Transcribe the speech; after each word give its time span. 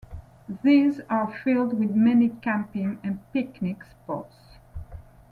These 0.63 0.99
are 1.11 1.31
filled 1.43 1.77
with 1.79 1.91
many 1.91 2.29
camping 2.29 2.97
and 3.03 3.19
picnic 3.33 3.83
spots. 3.83 4.57